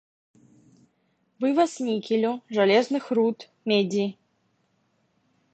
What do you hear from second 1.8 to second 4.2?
нікелю, жалезных руд, медзі.